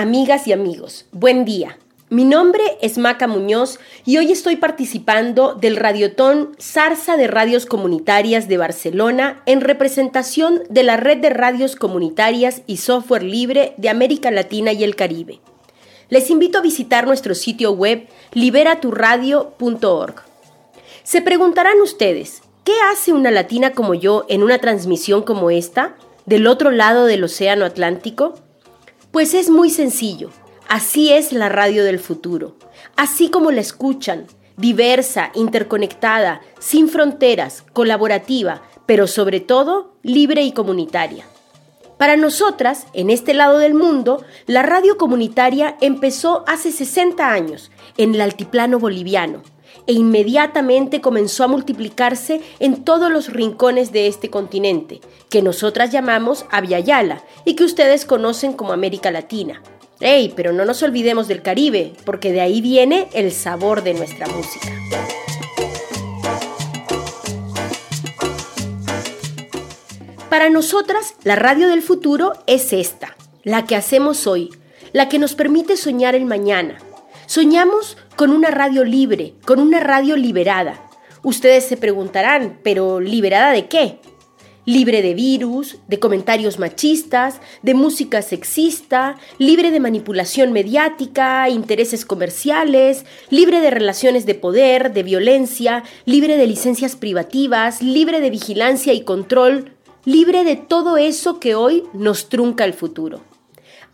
[0.00, 1.76] Amigas y amigos, buen día.
[2.08, 8.48] Mi nombre es Maca Muñoz y hoy estoy participando del Radiotón Zarza de Radios Comunitarias
[8.48, 14.30] de Barcelona en representación de la Red de Radios Comunitarias y Software Libre de América
[14.30, 15.40] Latina y el Caribe.
[16.08, 20.14] Les invito a visitar nuestro sitio web liberaturradio.org.
[21.02, 25.94] Se preguntarán ustedes, ¿qué hace una latina como yo en una transmisión como esta,
[26.24, 28.36] del otro lado del Océano Atlántico?
[29.10, 30.30] Pues es muy sencillo.
[30.68, 32.54] Así es la radio del futuro.
[32.94, 41.24] Así como la escuchan, diversa, interconectada, sin fronteras, colaborativa, pero sobre todo libre y comunitaria.
[41.98, 48.14] Para nosotras, en este lado del mundo, la radio comunitaria empezó hace 60 años en
[48.14, 49.42] el altiplano boliviano
[49.86, 56.44] e inmediatamente comenzó a multiplicarse en todos los rincones de este continente, que nosotras llamamos
[56.50, 59.62] Aviala y que ustedes conocen como América Latina.
[60.00, 60.32] ¡Ey!
[60.34, 64.70] Pero no nos olvidemos del Caribe, porque de ahí viene el sabor de nuestra música.
[70.30, 74.50] Para nosotras, la radio del futuro es esta, la que hacemos hoy,
[74.92, 76.78] la que nos permite soñar el mañana.
[77.26, 80.86] Soñamos con una radio libre, con una radio liberada.
[81.22, 83.98] Ustedes se preguntarán, ¿pero liberada de qué?
[84.66, 93.06] Libre de virus, de comentarios machistas, de música sexista, libre de manipulación mediática, intereses comerciales,
[93.30, 99.00] libre de relaciones de poder, de violencia, libre de licencias privativas, libre de vigilancia y
[99.00, 99.72] control,
[100.04, 103.22] libre de todo eso que hoy nos trunca el futuro.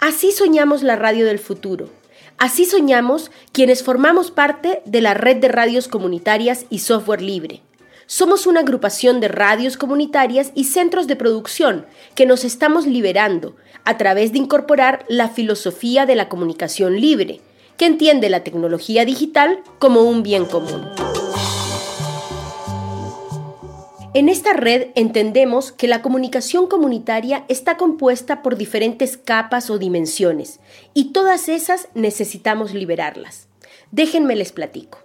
[0.01, 1.91] Así soñamos la radio del futuro
[2.39, 7.63] Así soñamos quienes formamos parte de la red de radios comunitarias y software libre.
[8.07, 13.97] Somos una agrupación de radios comunitarias y centros de producción que nos estamos liberando a
[13.97, 17.41] través de incorporar la filosofía de la comunicación libre,
[17.79, 20.91] que entiende la tecnología digital como un bien común.
[24.17, 30.59] En esta red entendemos que la comunicación comunitaria está compuesta por diferentes capas o dimensiones
[30.95, 33.47] y todas esas necesitamos liberarlas.
[33.91, 35.01] Déjenme les platico.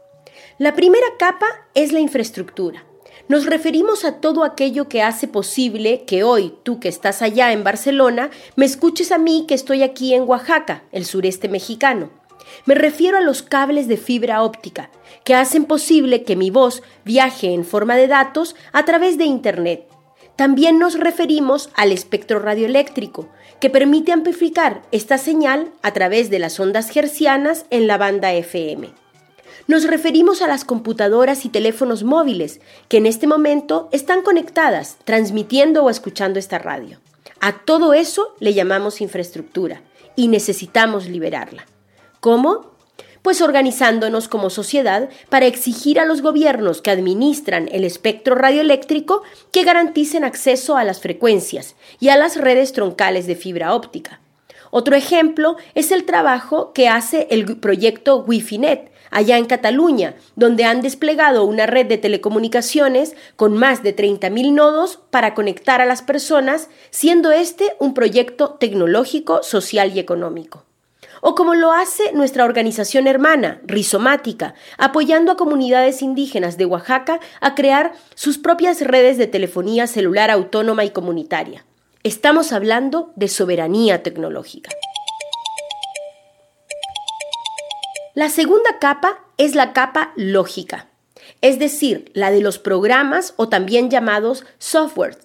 [0.59, 1.45] La primera capa
[1.75, 2.85] es la infraestructura.
[3.27, 7.65] Nos referimos a todo aquello que hace posible que hoy, tú que estás allá en
[7.65, 12.20] Barcelona, me escuches a mí que estoy aquí en Oaxaca, el sureste mexicano.
[12.65, 14.89] Me refiero a los cables de fibra óptica,
[15.23, 19.87] que hacen posible que mi voz viaje en forma de datos a través de Internet.
[20.35, 23.29] También nos referimos al espectro radioeléctrico,
[23.59, 28.89] que permite amplificar esta señal a través de las ondas hercianas en la banda FM.
[29.67, 35.83] Nos referimos a las computadoras y teléfonos móviles, que en este momento están conectadas, transmitiendo
[35.83, 36.99] o escuchando esta radio.
[37.39, 39.81] A todo eso le llamamos infraestructura
[40.15, 41.65] y necesitamos liberarla.
[42.21, 42.67] ¿Cómo?
[43.23, 49.63] Pues organizándonos como sociedad para exigir a los gobiernos que administran el espectro radioeléctrico que
[49.63, 54.21] garanticen acceso a las frecuencias y a las redes troncales de fibra óptica.
[54.69, 60.81] Otro ejemplo es el trabajo que hace el proyecto WiFiNet allá en Cataluña, donde han
[60.81, 66.69] desplegado una red de telecomunicaciones con más de 30.000 nodos para conectar a las personas,
[66.91, 70.65] siendo este un proyecto tecnológico, social y económico
[71.21, 77.55] o como lo hace nuestra organización hermana, Rizomática, apoyando a comunidades indígenas de Oaxaca a
[77.55, 81.65] crear sus propias redes de telefonía celular autónoma y comunitaria.
[82.03, 84.71] Estamos hablando de soberanía tecnológica.
[88.15, 90.89] La segunda capa es la capa lógica,
[91.39, 95.17] es decir, la de los programas o también llamados software,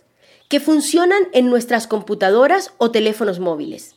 [0.49, 3.96] que funcionan en nuestras computadoras o teléfonos móviles.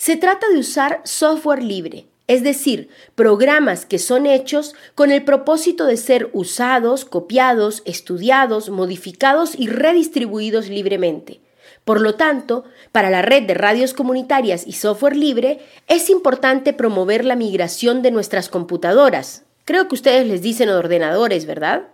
[0.00, 5.84] Se trata de usar software libre, es decir, programas que son hechos con el propósito
[5.84, 11.40] de ser usados, copiados, estudiados, modificados y redistribuidos libremente.
[11.84, 17.26] Por lo tanto, para la red de radios comunitarias y software libre, es importante promover
[17.26, 19.42] la migración de nuestras computadoras.
[19.66, 21.88] Creo que ustedes les dicen ordenadores, ¿verdad?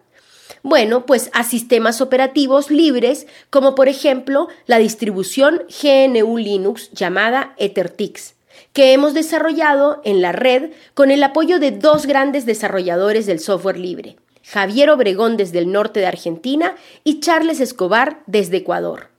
[0.68, 8.34] Bueno, pues a sistemas operativos libres, como por ejemplo la distribución GNU Linux llamada EtherTix,
[8.72, 13.78] que hemos desarrollado en la red con el apoyo de dos grandes desarrolladores del software
[13.78, 16.74] libre, Javier Obregón desde el norte de Argentina
[17.04, 19.10] y Charles Escobar desde Ecuador.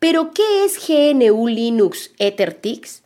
[0.00, 3.04] Pero, ¿qué es GNU Linux EtherTix?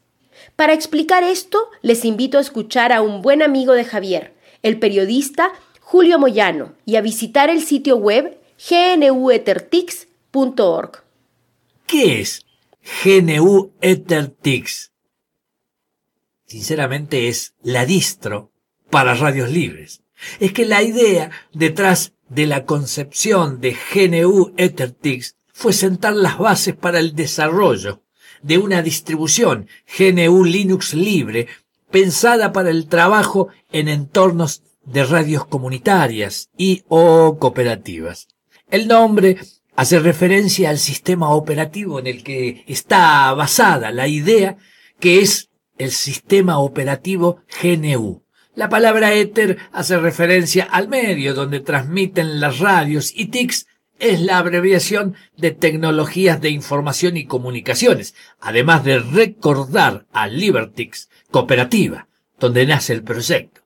[0.56, 4.32] Para explicar esto, les invito a escuchar a un buen amigo de Javier,
[4.62, 5.52] el periodista
[5.88, 11.05] Julio Moyano y a visitar el sitio web gnuethertix.org.
[11.87, 12.44] ¿Qué es
[13.05, 14.91] GNU Ethertix?
[16.44, 18.50] sinceramente, es la distro
[18.91, 20.03] para radios libres.
[20.41, 26.75] Es que la idea detrás de la concepción de GNU EtherTix fue sentar las bases
[26.75, 28.03] para el desarrollo
[28.43, 31.47] de una distribución GNU Linux libre
[31.93, 38.29] pensada para el trabajo en entornos de radios comunitarias y o cooperativas.
[38.71, 39.37] El nombre
[39.77, 44.56] hace referencia al sistema operativo en el que está basada la idea
[44.99, 48.23] que es el sistema operativo GNU.
[48.55, 53.67] La palabra éter hace referencia al medio donde transmiten las radios y TICs
[53.99, 62.09] es la abreviación de tecnologías de información y comunicaciones, además de recordar a Libertix, cooperativa,
[62.38, 63.65] donde nace el proyecto.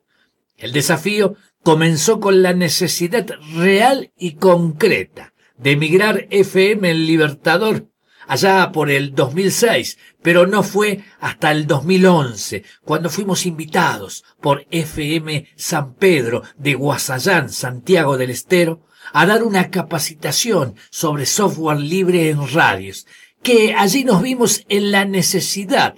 [0.61, 7.89] El desafío comenzó con la necesidad real y concreta de emigrar FM en Libertador
[8.29, 15.49] allá por el 2006, pero no fue hasta el 2011, cuando fuimos invitados por FM
[15.57, 22.47] San Pedro de Guasayán, Santiago del Estero, a dar una capacitación sobre software libre en
[22.53, 23.07] radios,
[23.43, 25.97] que allí nos vimos en la necesidad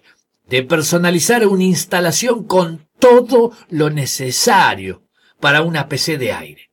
[0.48, 5.02] de personalizar una instalación con todo lo necesario
[5.40, 6.70] para una PC de aire.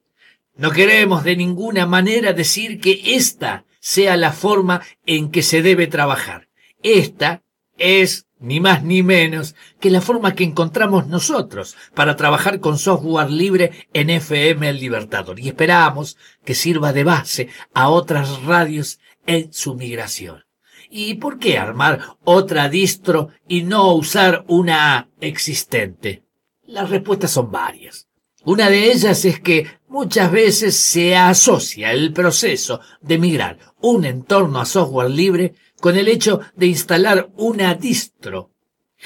[0.56, 5.88] No queremos de ninguna manera decir que esta sea la forma en que se debe
[5.88, 6.48] trabajar.
[6.84, 7.42] Esta
[7.80, 13.32] es ni más ni menos que la forma que encontramos nosotros para trabajar con software
[13.32, 16.16] libre en FM El Libertador y esperamos
[16.46, 20.44] que sirva de base a otras radios en su migración.
[20.90, 26.24] ¿Y por qué armar otra distro y no usar una existente?
[26.66, 28.08] Las respuestas son varias.
[28.44, 34.60] Una de ellas es que muchas veces se asocia el proceso de migrar un entorno
[34.60, 38.52] a software libre con el hecho de instalar una distro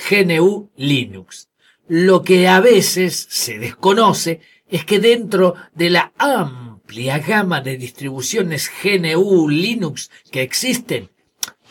[0.09, 1.49] GNU Linux.
[1.87, 8.71] Lo que a veces se desconoce es que dentro de la amplia gama de distribuciones
[8.83, 11.09] GNU Linux que existen,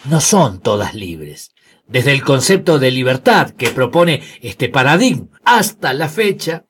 [0.04, 1.52] no son todas libres.
[1.86, 6.64] Desde el concepto de libertad que propone este paradigma hasta la fecha,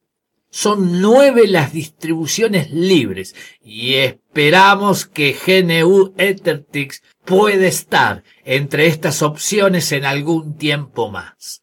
[0.50, 9.92] son nueve las distribuciones libres y esperamos que GNU Ethertix pueda estar entre estas opciones
[9.92, 11.62] en algún tiempo más.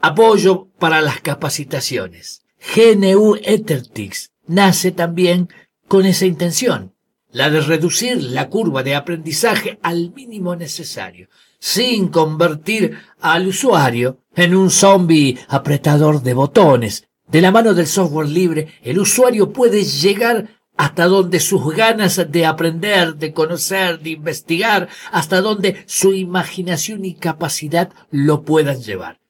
[0.00, 2.42] Apoyo para las capacitaciones.
[2.74, 5.50] GNU Ethertix nace también
[5.86, 6.94] con esa intención,
[7.32, 11.28] la de reducir la curva de aprendizaje al mínimo necesario,
[11.58, 18.28] sin convertir al usuario en un zombie apretador de botones de la mano del software
[18.28, 24.88] libre, el usuario puede llegar hasta donde sus ganas de aprender, de conocer, de investigar,
[25.12, 29.20] hasta donde su imaginación y capacidad lo puedan llevar.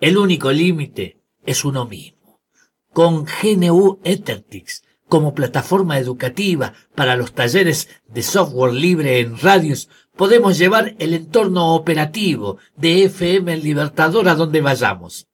[0.00, 2.40] El único límite es uno mismo.
[2.92, 4.82] Con GNU Ethertix
[5.14, 11.76] como plataforma educativa para los talleres de software libre en radios, podemos llevar el entorno
[11.76, 15.28] operativo de FM Libertador a donde vayamos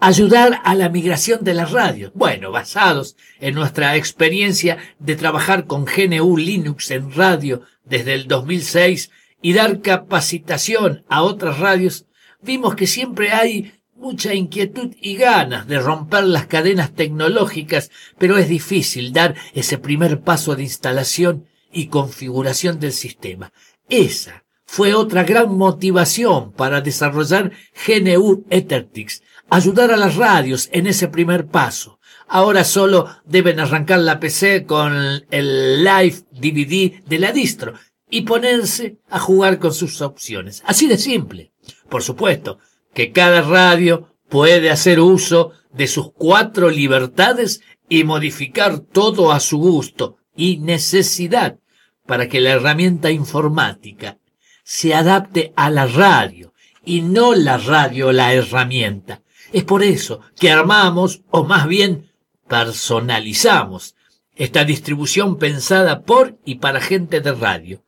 [0.00, 2.10] ayudar a la migración de las radios.
[2.14, 9.12] Bueno, basados en nuestra experiencia de trabajar con GNU Linux en radio desde el 2006
[9.40, 12.06] y dar capacitación a otras radios,
[12.42, 18.48] vimos que siempre hay mucha inquietud y ganas de romper las cadenas tecnológicas, pero es
[18.48, 23.52] difícil dar ese primer paso de instalación y configuración del sistema.
[23.88, 27.52] Esa fue otra gran motivación para desarrollar
[27.86, 31.98] GNU Ethertix, ayudar a las radios en ese primer paso.
[32.28, 34.92] Ahora solo deben arrancar la PC con
[35.30, 37.74] el Live DVD de la distro
[38.10, 40.62] y ponerse a jugar con sus opciones.
[40.66, 41.52] Así de simple.
[41.88, 42.58] Por supuesto
[42.96, 47.60] que cada radio puede hacer uso de sus cuatro libertades
[47.90, 51.58] y modificar todo a su gusto y necesidad
[52.06, 54.16] para que la herramienta informática
[54.64, 56.54] se adapte a la radio
[56.86, 59.20] y no la radio la herramienta.
[59.52, 62.10] Es por eso que armamos, o más bien
[62.48, 63.94] personalizamos,
[64.36, 67.84] esta distribución pensada por y para gente de radio,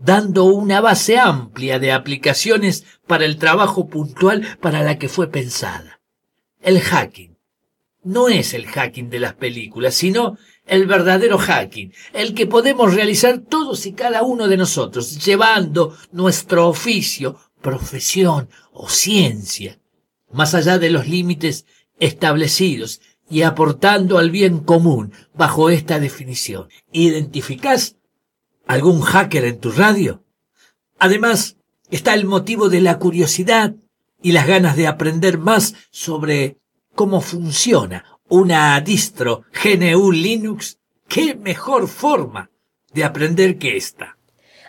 [0.00, 6.00] dando una base amplia de aplicaciones para el trabajo puntual para la que fue pensada.
[6.60, 7.36] El hacking
[8.02, 13.38] no es el hacking de las películas, sino el verdadero hacking, el que podemos realizar
[13.40, 19.78] todos y cada uno de nosotros, llevando nuestro oficio, profesión o ciencia
[20.32, 21.66] más allá de los límites
[21.98, 26.68] establecidos y aportando al bien común bajo esta definición.
[26.92, 27.96] ¿Identificás
[28.70, 30.22] algún hacker en tu radio?
[30.98, 31.56] Además,
[31.90, 33.74] está el motivo de la curiosidad
[34.22, 36.58] y las ganas de aprender más sobre
[36.94, 42.50] cómo funciona una distro GNU Linux, ¿qué mejor forma
[42.92, 44.16] de aprender que esta?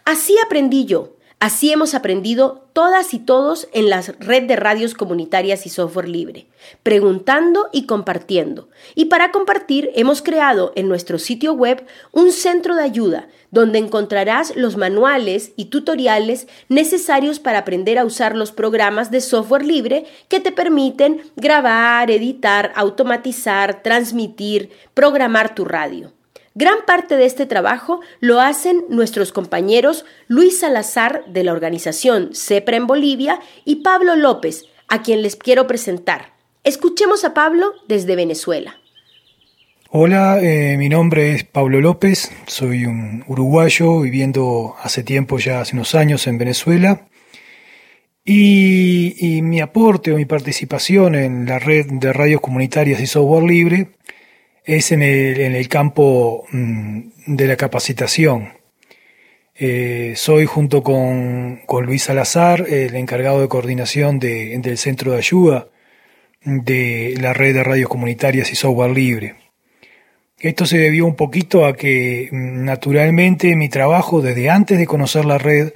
[0.04, 1.18] Así aprendí yo.
[1.42, 6.46] Así hemos aprendido todas y todos en la red de radios comunitarias y software libre,
[6.84, 8.70] preguntando y compartiendo.
[8.94, 14.56] Y para compartir hemos creado en nuestro sitio web un centro de ayuda donde encontrarás
[14.56, 20.42] los manuales y tutoriales necesarios para aprender a usar los programas de software libre que
[20.42, 26.14] te permiten grabar, editar, automatizar, transmitir, programar tu radio.
[26.54, 32.76] Gran parte de este trabajo lo hacen nuestros compañeros Luis Salazar de la organización CEPRA
[32.76, 36.34] en Bolivia y Pablo López, a quien les quiero presentar.
[36.66, 38.76] Escuchemos a Pablo desde Venezuela.
[39.92, 45.76] Hola, eh, mi nombre es Pablo López, soy un uruguayo viviendo hace tiempo, ya hace
[45.76, 47.08] unos años en Venezuela.
[48.26, 53.44] Y, y mi aporte o mi participación en la red de radios comunitarias y software
[53.44, 53.90] libre
[54.66, 58.54] es en el, en el campo mm, de la capacitación.
[59.56, 65.18] Eh, soy junto con, con, Luis Salazar el encargado de coordinación de, del centro de
[65.18, 65.68] ayuda
[66.44, 69.36] de la red de radios comunitarias y software libre.
[70.40, 75.26] Esto se debió un poquito a que mm, naturalmente mi trabajo desde antes de conocer
[75.26, 75.74] la red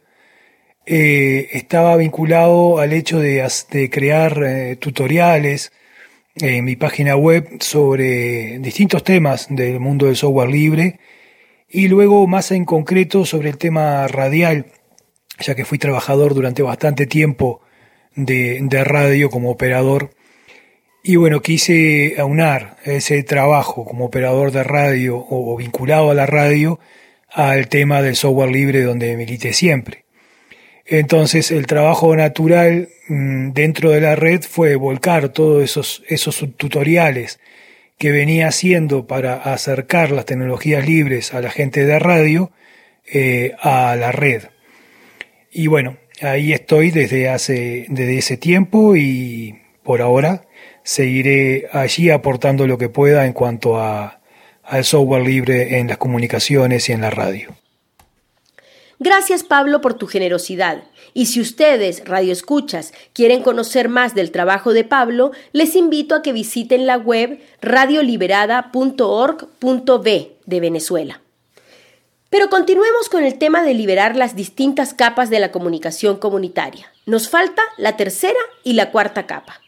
[0.88, 5.72] eh, estaba vinculado al hecho de, de crear eh, tutoriales,
[6.36, 11.00] en mi página web sobre distintos temas del mundo del software libre
[11.70, 14.68] y luego más en concreto sobre el tema radial,
[15.40, 17.62] ya que fui trabajador durante bastante tiempo
[18.16, 20.12] de, de radio como operador.
[21.04, 26.80] Y bueno, quise aunar ese trabajo como operador de radio o vinculado a la radio
[27.30, 30.05] al tema del software libre donde milité siempre.
[30.86, 37.40] Entonces el trabajo natural mm, dentro de la red fue volcar todos esos, esos tutoriales
[37.98, 42.52] que venía haciendo para acercar las tecnologías libres a la gente de radio
[43.12, 44.44] eh, a la red.
[45.52, 50.46] Y bueno, ahí estoy desde hace desde ese tiempo y por ahora
[50.84, 54.22] seguiré allí aportando lo que pueda en cuanto a,
[54.64, 57.56] al software libre en las comunicaciones y en la radio.
[59.00, 60.86] Gracias Pablo por tu generosidad.
[61.14, 66.22] Y si ustedes, Radio Escuchas, quieren conocer más del trabajo de Pablo, les invito a
[66.22, 71.22] que visiten la web radioliberada.org.b de Venezuela.
[72.30, 76.92] Pero continuemos con el tema de liberar las distintas capas de la comunicación comunitaria.
[77.06, 79.62] Nos falta la tercera y la cuarta capa.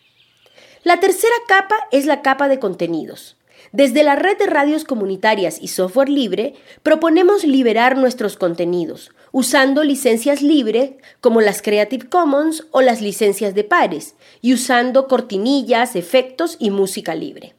[0.84, 3.38] La tercera capa es la capa de contenidos.
[3.72, 10.42] Desde la red de radios comunitarias y software libre, proponemos liberar nuestros contenidos, usando licencias
[10.42, 16.72] libres como las Creative Commons o las licencias de pares, y usando cortinillas, efectos y
[16.72, 17.54] música libre.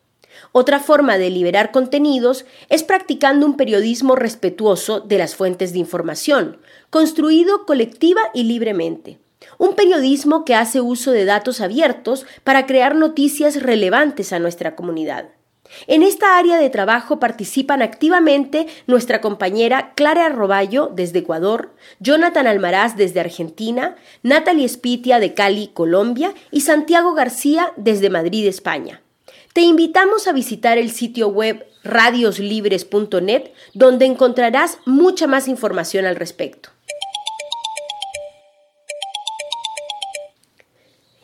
[0.51, 6.59] Otra forma de liberar contenidos es practicando un periodismo respetuoso de las fuentes de información,
[6.91, 9.21] construido colectiva y libremente.
[9.57, 15.29] Un periodismo que hace uso de datos abiertos para crear noticias relevantes a nuestra comunidad.
[15.87, 22.97] En esta área de trabajo participan activamente nuestra compañera Clara Arroballo desde Ecuador, Jonathan Almaraz
[22.97, 29.03] desde Argentina, Natalie Spitia de Cali, Colombia y Santiago García desde Madrid, España.
[29.53, 36.71] Te invitamos a visitar el sitio web radioslibres.net donde encontrarás mucha más información al respecto.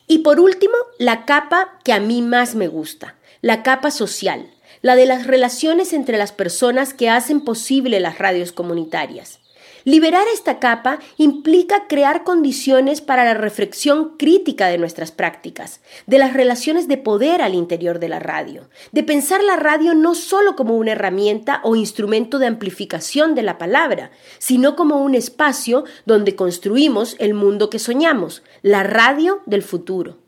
[0.07, 4.47] Y por último, la capa que a mí más me gusta, la capa social,
[4.81, 9.39] la de las relaciones entre las personas que hacen posible las radios comunitarias.
[9.85, 16.33] Liberar esta capa implica crear condiciones para la reflexión crítica de nuestras prácticas, de las
[16.33, 20.79] relaciones de poder al interior de la radio, de pensar la radio no solo como
[20.79, 27.15] una herramienta o instrumento de amplificación de la palabra, sino como un espacio donde construimos
[27.19, 30.24] el mundo que soñamos, la radio del futuro.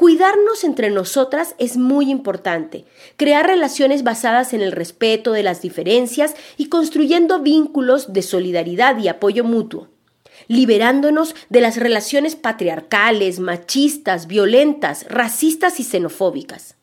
[0.00, 2.86] Cuidarnos entre nosotras es muy importante,
[3.18, 9.08] crear relaciones basadas en el respeto de las diferencias y construyendo vínculos de solidaridad y
[9.08, 9.88] apoyo mutuo,
[10.48, 16.76] liberándonos de las relaciones patriarcales, machistas, violentas, racistas y xenofóbicas.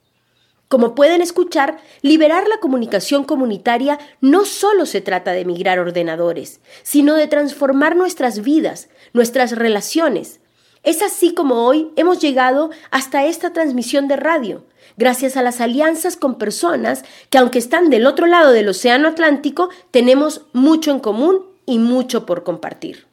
[0.68, 7.16] Como pueden escuchar, liberar la comunicación comunitaria no solo se trata de migrar ordenadores, sino
[7.16, 10.40] de transformar nuestras vidas, nuestras relaciones,
[10.88, 14.64] es así como hoy hemos llegado hasta esta transmisión de radio,
[14.96, 19.70] gracias a las alianzas con personas que aunque están del otro lado del Océano Atlántico,
[19.92, 23.06] tenemos mucho en común y mucho por compartir.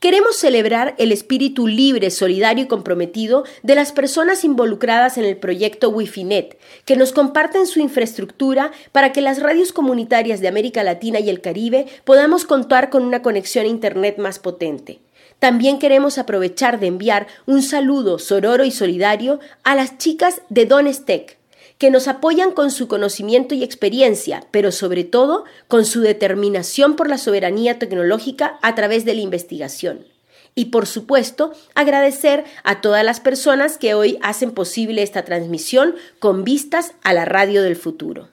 [0.00, 5.90] queremos celebrar el espíritu libre, solidario y comprometido de las personas involucradas en el proyecto
[5.90, 11.28] WifiNet, que nos comparten su infraestructura para que las radios comunitarias de América Latina y
[11.28, 15.03] el Caribe podamos contar con una conexión a Internet más potente.
[15.44, 21.36] También queremos aprovechar de enviar un saludo sororo y solidario a las chicas de Donestec,
[21.76, 27.10] que nos apoyan con su conocimiento y experiencia, pero sobre todo con su determinación por
[27.10, 30.06] la soberanía tecnológica a través de la investigación.
[30.54, 36.44] Y por supuesto, agradecer a todas las personas que hoy hacen posible esta transmisión con
[36.44, 38.30] vistas a la radio del futuro.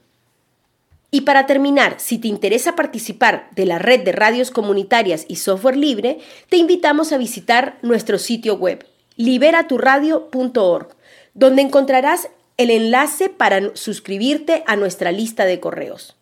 [1.13, 5.75] Y para terminar, si te interesa participar de la red de radios comunitarias y software
[5.75, 8.86] libre, te invitamos a visitar nuestro sitio web
[9.18, 10.96] liberaturradio.org,
[11.34, 16.15] donde encontrarás el enlace para suscribirte a nuestra lista de correos.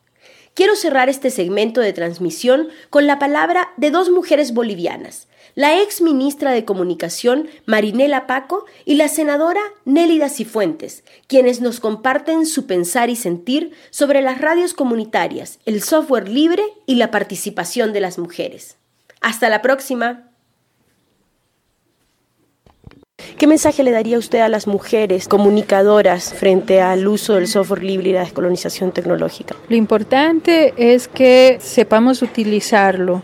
[0.56, 5.29] Quiero cerrar este segmento de transmisión con la palabra de dos mujeres bolivianas,
[5.60, 12.46] la ex ministra de Comunicación Marinela Paco y la senadora Nélida Cifuentes, quienes nos comparten
[12.46, 18.00] su pensar y sentir sobre las radios comunitarias, el software libre y la participación de
[18.00, 18.78] las mujeres.
[19.20, 20.30] Hasta la próxima.
[23.38, 28.12] ¿Qué mensaje le daría usted a las mujeres comunicadoras frente al uso del software libre
[28.12, 29.58] y la descolonización tecnológica?
[29.68, 33.24] Lo importante es que sepamos utilizarlo,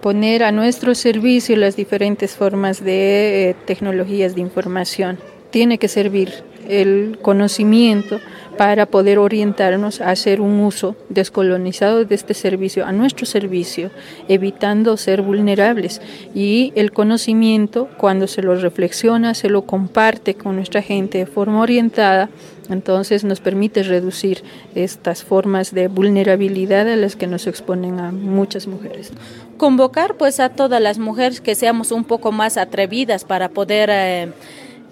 [0.00, 5.18] poner a nuestro servicio las diferentes formas de eh, tecnologías de información.
[5.50, 8.20] Tiene que servir el conocimiento
[8.56, 13.90] para poder orientarnos a hacer un uso descolonizado de este servicio a nuestro servicio,
[14.28, 16.00] evitando ser vulnerables.
[16.34, 21.60] Y el conocimiento, cuando se lo reflexiona, se lo comparte con nuestra gente de forma
[21.60, 22.28] orientada,
[22.70, 24.42] entonces nos permite reducir
[24.74, 29.12] estas formas de vulnerabilidad a las que nos exponen a muchas mujeres.
[29.56, 33.90] Convocar pues a todas las mujeres que seamos un poco más atrevidas para poder...
[33.92, 34.32] Eh,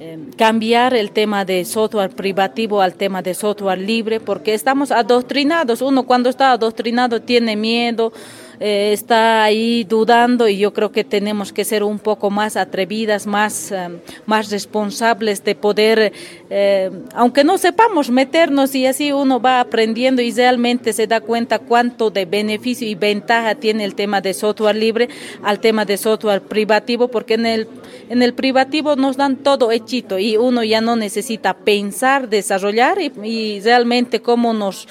[0.01, 5.83] Em, cambiar el tema de software privativo al tema de software libre, porque estamos adoctrinados.
[5.83, 8.13] Uno cuando está adoctrinado tiene miedo,
[8.61, 13.27] eh, está ahí dudando y yo creo que tenemos que ser un poco más atrevidas,
[13.27, 16.13] más, eh, más responsables de poder,
[16.51, 21.61] eh, aunque no sepamos meternos y así uno va aprendiendo y realmente se da cuenta
[21.61, 25.09] cuánto de beneficio y ventaja tiene el tema de software libre
[25.45, 27.69] al tema de software privativo, porque en el,
[28.09, 33.61] en el privativo nos dan todo hechito y uno ya no necesita pensar, desarrollar y
[33.61, 34.89] realmente cómo nos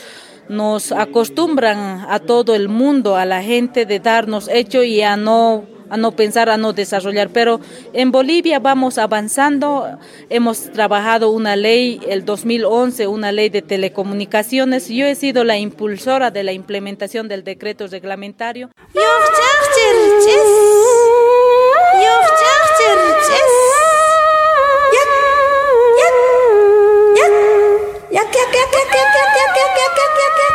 [0.50, 5.66] nos acostumbran a todo el mundo, a la gente de darnos hecho y a no
[5.90, 7.30] a no pensar, a no desarrollar.
[7.30, 7.60] Pero
[7.94, 9.98] en Bolivia vamos avanzando.
[10.30, 14.90] Hemos trabajado una ley, el 2011, una ley de telecomunicaciones.
[14.90, 18.70] Yo he sido la impulsora de la implementación del decreto reglamentario.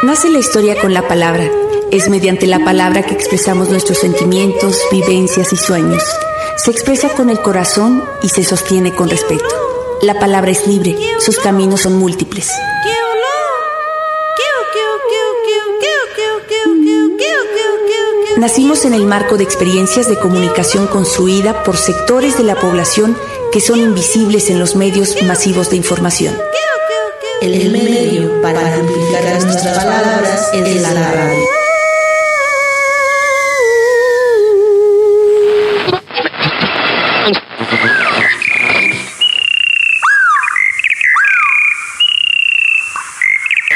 [0.03, 1.49] Nace la historia con la palabra.
[1.93, 6.03] Es mediante la palabra que expresamos nuestros sentimientos, vivencias y sueños.
[6.57, 9.45] Se expresa con el corazón y se sostiene con respeto.
[10.01, 12.51] La palabra es libre, sus caminos son múltiples.
[18.39, 23.17] Nacimos en el marco de experiencias de comunicación construida por sectores de la población
[23.53, 26.37] que son invisibles en los medios masivos de información.
[27.43, 31.45] El medio para amplificar nuestras palabras es la radio.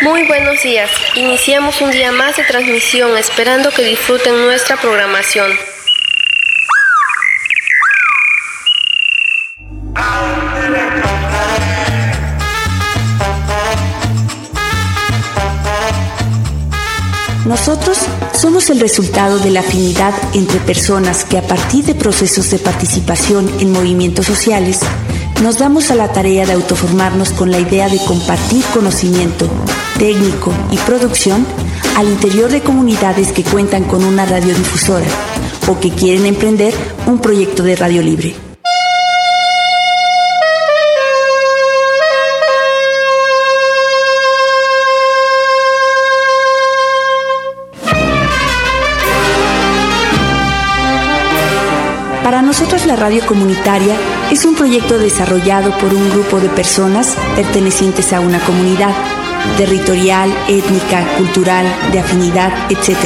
[0.03, 0.89] Muy buenos días.
[1.17, 5.51] Iniciamos un día más de transmisión esperando que disfruten nuestra programación.
[17.47, 17.99] Nosotros
[18.35, 23.49] somos el resultado de la afinidad entre personas que a partir de procesos de participación
[23.61, 24.81] en movimientos sociales
[25.45, 29.49] nos damos a la tarea de autoformarnos con la idea de compartir conocimiento
[29.97, 31.47] técnico y producción
[31.97, 35.07] al interior de comunidades que cuentan con una radiodifusora
[35.69, 36.75] o que quieren emprender
[37.07, 38.46] un proyecto de radio libre.
[52.59, 53.95] Nosotros la radio comunitaria
[54.31, 58.95] es un proyecto desarrollado por un grupo de personas pertenecientes a una comunidad
[59.59, 62.97] territorial, étnica, cultural, de afinidad, etc.,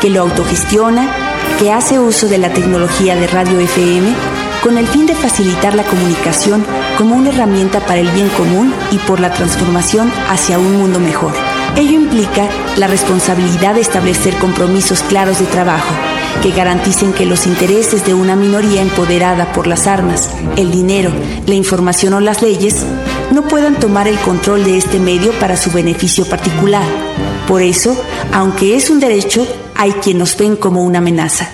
[0.00, 1.14] que lo autogestiona,
[1.58, 4.14] que hace uso de la tecnología de radio FM
[4.62, 6.64] con el fin de facilitar la comunicación
[6.96, 11.34] como una herramienta para el bien común y por la transformación hacia un mundo mejor.
[11.76, 16.09] Ello implica la responsabilidad de establecer compromisos claros de trabajo
[16.42, 21.10] que garanticen que los intereses de una minoría empoderada por las armas, el dinero,
[21.46, 22.84] la información o las leyes
[23.32, 26.86] no puedan tomar el control de este medio para su beneficio particular.
[27.46, 27.96] Por eso,
[28.32, 31.50] aunque es un derecho, hay quien nos ven como una amenaza.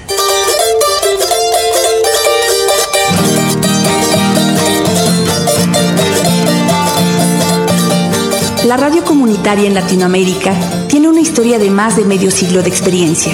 [8.66, 10.52] La radio comunitaria en Latinoamérica
[10.88, 13.32] tiene una historia de más de medio siglo de experiencia.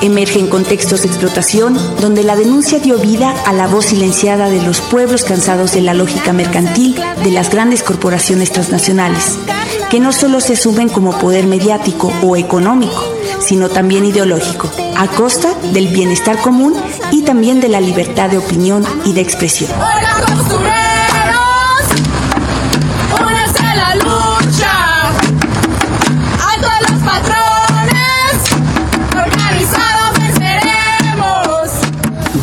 [0.00, 4.62] Emerge en contextos de explotación donde la denuncia dio vida a la voz silenciada de
[4.62, 9.38] los pueblos cansados de la lógica mercantil de las grandes corporaciones transnacionales,
[9.90, 13.02] que no solo se asumen como poder mediático o económico,
[13.40, 16.74] sino también ideológico, a costa del bienestar común
[17.10, 19.70] y también de la libertad de opinión y de expresión.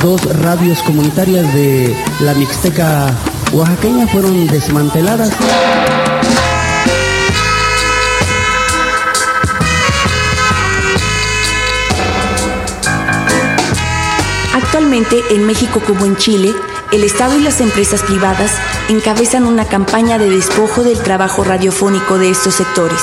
[0.05, 3.11] Dos radios comunitarias de la Mixteca
[3.51, 5.31] oaxaqueña fueron desmanteladas.
[14.53, 16.53] Actualmente, en México como en Chile,
[16.91, 18.51] el Estado y las empresas privadas
[18.89, 23.01] encabezan una campaña de despojo del trabajo radiofónico de estos sectores.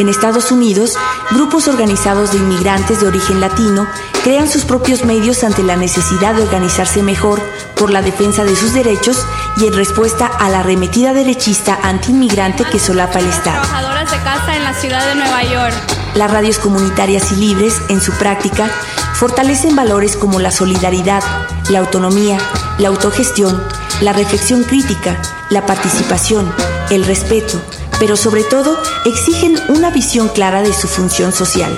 [0.00, 0.94] En Estados Unidos,
[1.30, 3.86] grupos organizados de inmigrantes de origen latino
[4.24, 7.38] crean sus propios medios ante la necesidad de organizarse mejor
[7.76, 9.22] por la defensa de sus derechos
[9.58, 13.60] y en respuesta a la arremetida derechista antiinmigrante que solapa el Estado.
[13.60, 15.74] Trabajadoras de casa en la ciudad de Nueva York.
[16.14, 18.70] Las radios comunitarias y libres, en su práctica,
[19.12, 21.22] fortalecen valores como la solidaridad,
[21.68, 22.38] la autonomía,
[22.78, 23.62] la autogestión,
[24.00, 26.50] la reflexión crítica, la participación,
[26.88, 27.60] el respeto,
[28.00, 31.70] pero sobre todo exigen una visión clara de su función social.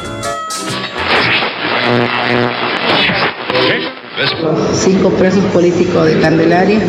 [4.72, 6.80] Cinco presos políticos de Candelaria.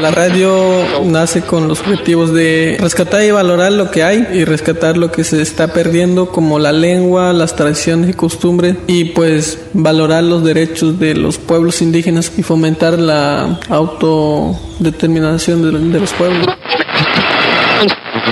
[0.00, 4.96] La radio nace con los objetivos de rescatar y valorar lo que hay y rescatar
[4.96, 10.24] lo que se está perdiendo como la lengua, las tradiciones y costumbres y pues valorar
[10.24, 16.46] los derechos de los pueblos indígenas y fomentar la autodeterminación de, los pueblos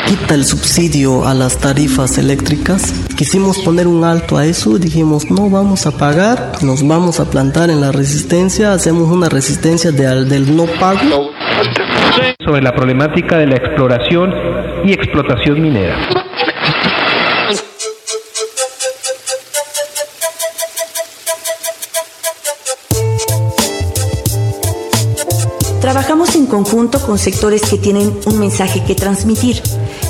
[0.06, 2.92] quita el subsidio a las tarifas eléctricas.
[3.16, 7.70] Quisimos poner un alto a eso, dijimos no vamos a pagar, nos vamos a plantar
[7.70, 11.30] en la resistencia, hacemos una resistencia del no pago.
[12.44, 14.32] Sobre la problemática de la exploración
[14.84, 15.96] y explotación minera.
[25.80, 29.62] Trabajamos en conjunto con sectores que tienen un mensaje que transmitir.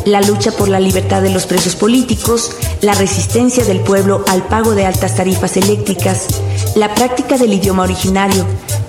[0.04, 4.74] La lucha por la libertad de los presos políticos, la resistencia del pueblo al pago
[4.74, 6.26] de altas tarifas eléctricas,
[6.76, 8.44] la práctica del idioma originario,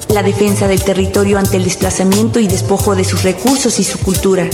[0.10, 4.50] la defensa del territorio ante el desplazamiento y despojo de sus recursos y su cultura.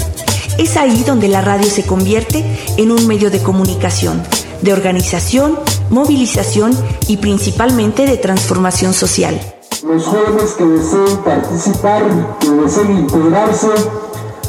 [0.58, 2.44] Es ahí donde la radio se convierte
[2.78, 4.24] en un medio de comunicación,
[4.62, 9.40] de organización, movilización y principalmente de transformación social
[9.88, 13.68] los jóvenes que deseen participar, que deseen integrarse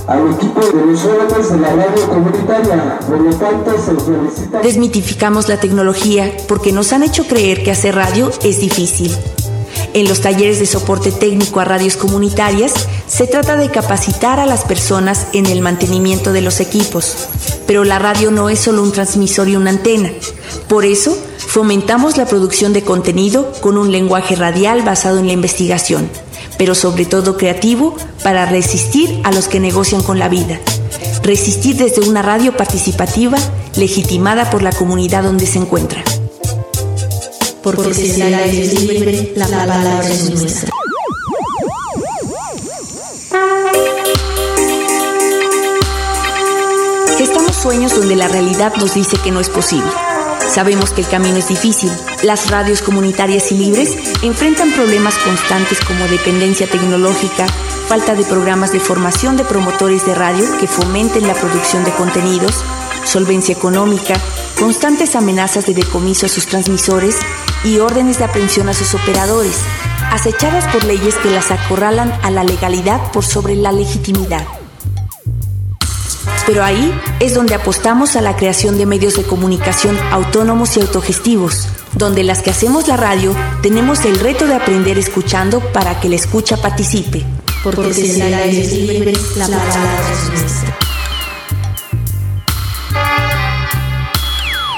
[0.06, 2.98] al equipo de jóvenes de la radio comunitaria.
[3.00, 4.58] Por lo tanto, se.
[4.62, 9.14] Desmitificamos la tecnología porque nos han hecho creer que hacer radio es difícil.
[9.94, 14.64] En los talleres de soporte técnico a radios comunitarias se trata de capacitar a las
[14.64, 17.28] personas en el mantenimiento de los equipos.
[17.66, 20.10] Pero la radio no es solo un transmisor y una antena.
[20.68, 21.16] Por eso,
[21.56, 26.10] Fomentamos la producción de contenido con un lenguaje radial basado en la investigación,
[26.58, 30.58] pero sobre todo creativo para resistir a los que negocian con la vida.
[31.22, 33.38] Resistir desde una radio participativa
[33.76, 36.02] legitimada por la comunidad donde se encuentra.
[37.62, 40.70] Porque si la es libre, la palabra es nuestra.
[47.18, 49.90] Estamos sueños donde la realidad nos dice que no es posible
[50.48, 51.90] Sabemos que el camino es difícil.
[52.22, 57.46] Las radios comunitarias y libres enfrentan problemas constantes como dependencia tecnológica,
[57.88, 62.64] falta de programas de formación de promotores de radio que fomenten la producción de contenidos,
[63.04, 64.14] solvencia económica,
[64.58, 67.16] constantes amenazas de decomiso a sus transmisores
[67.64, 69.60] y órdenes de aprehensión a sus operadores,
[70.10, 74.46] acechadas por leyes que las acorralan a la legalidad por sobre la legitimidad.
[76.46, 81.68] Pero ahí es donde apostamos a la creación de medios de comunicación autónomos y autogestivos,
[81.94, 86.16] donde las que hacemos la radio tenemos el reto de aprender escuchando para que la
[86.16, 87.24] escucha participe.
[87.62, 90.95] Porque, si aire es libre, la palabra es nuestra.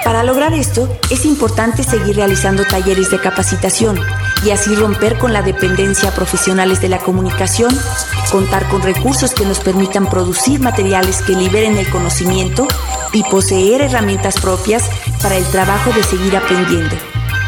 [0.09, 4.01] Para lograr esto, es importante seguir realizando talleres de capacitación
[4.42, 7.79] y así romper con la dependencia a profesionales de la comunicación,
[8.33, 12.66] contar con recursos que nos permitan producir materiales que liberen el conocimiento
[13.12, 14.88] y poseer herramientas propias
[15.21, 16.97] para el trabajo de seguir aprendiendo.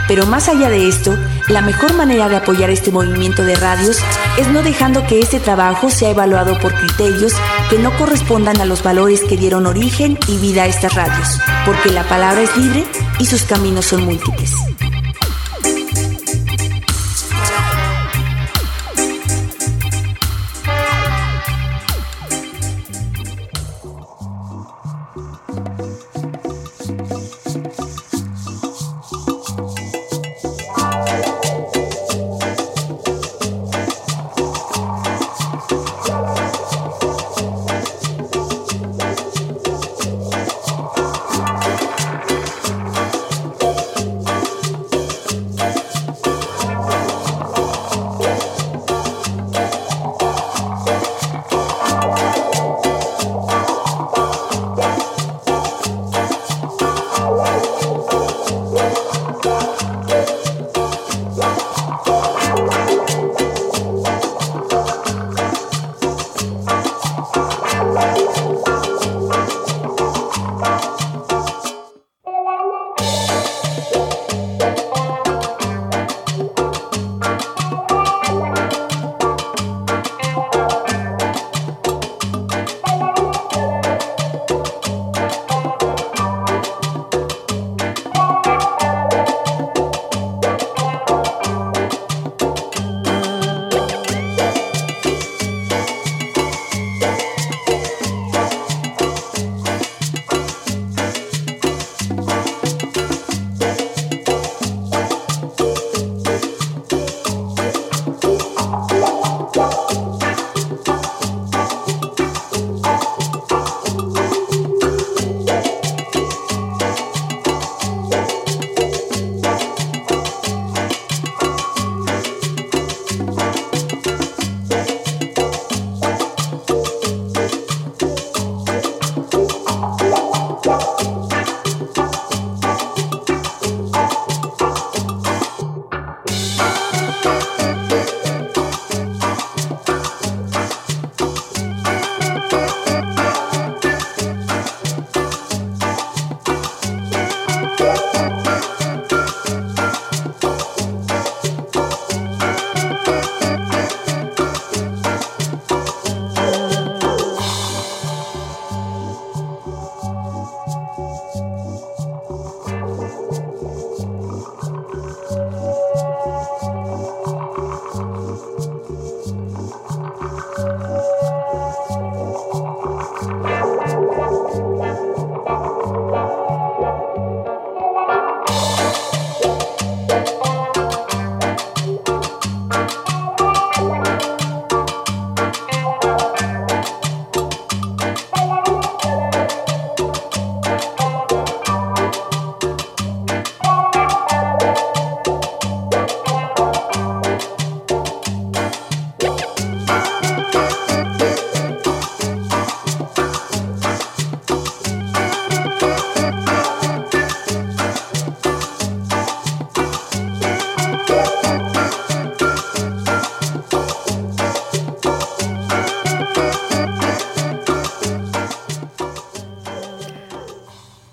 [0.07, 1.17] Pero más allá de esto,
[1.49, 3.97] la mejor manera de apoyar este movimiento de radios
[4.37, 7.33] es no dejando que este trabajo sea evaluado por criterios
[7.71, 11.91] que no correspondan a los valores que dieron origen y vida a estas radios, porque
[11.91, 12.85] la palabra es libre
[13.21, 14.70] y sus caminos son múltiples.